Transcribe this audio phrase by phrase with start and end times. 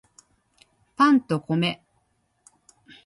[0.95, 1.83] パンと米